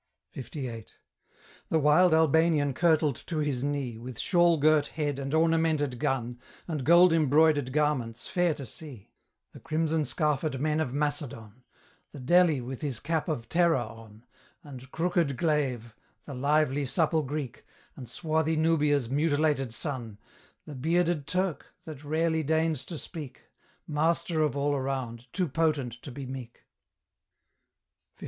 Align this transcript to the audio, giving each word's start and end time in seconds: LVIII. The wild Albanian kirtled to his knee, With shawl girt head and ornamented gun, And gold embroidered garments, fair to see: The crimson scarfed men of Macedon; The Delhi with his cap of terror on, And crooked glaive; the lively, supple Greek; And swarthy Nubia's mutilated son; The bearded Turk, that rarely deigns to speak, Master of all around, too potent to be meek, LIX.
LVIII. 0.35 0.87
The 1.69 1.77
wild 1.77 2.11
Albanian 2.15 2.73
kirtled 2.73 3.17
to 3.27 3.37
his 3.37 3.63
knee, 3.63 3.99
With 3.99 4.17
shawl 4.17 4.57
girt 4.57 4.87
head 4.87 5.19
and 5.19 5.31
ornamented 5.31 5.99
gun, 5.99 6.39
And 6.67 6.83
gold 6.83 7.13
embroidered 7.13 7.71
garments, 7.71 8.25
fair 8.25 8.55
to 8.55 8.65
see: 8.65 9.11
The 9.51 9.59
crimson 9.59 10.05
scarfed 10.05 10.57
men 10.57 10.79
of 10.79 10.91
Macedon; 10.91 11.61
The 12.13 12.19
Delhi 12.19 12.61
with 12.61 12.81
his 12.81 12.99
cap 12.99 13.29
of 13.29 13.47
terror 13.47 13.75
on, 13.75 14.25
And 14.63 14.89
crooked 14.89 15.37
glaive; 15.37 15.93
the 16.25 16.33
lively, 16.33 16.85
supple 16.85 17.21
Greek; 17.21 17.63
And 17.95 18.09
swarthy 18.09 18.55
Nubia's 18.55 19.07
mutilated 19.07 19.71
son; 19.71 20.17
The 20.65 20.73
bearded 20.73 21.27
Turk, 21.27 21.75
that 21.83 22.03
rarely 22.03 22.41
deigns 22.41 22.83
to 22.85 22.97
speak, 22.97 23.43
Master 23.85 24.41
of 24.41 24.57
all 24.57 24.73
around, 24.73 25.27
too 25.31 25.47
potent 25.47 26.01
to 26.01 26.11
be 26.11 26.25
meek, 26.25 26.63
LIX. 28.17 28.17